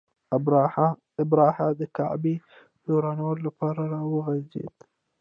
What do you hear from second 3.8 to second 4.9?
را وخوځېد.